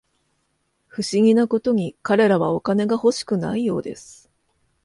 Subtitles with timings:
[0.87, 4.31] 不思議なことに、彼らはお金が欲しくないようです